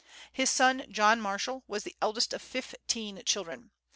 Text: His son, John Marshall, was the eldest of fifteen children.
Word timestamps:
His 0.33 0.49
son, 0.49 0.83
John 0.91 1.21
Marshall, 1.21 1.63
was 1.67 1.83
the 1.83 1.95
eldest 2.01 2.33
of 2.33 2.41
fifteen 2.41 3.21
children. 3.23 3.69